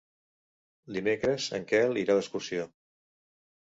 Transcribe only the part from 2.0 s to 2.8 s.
irà d'excursió.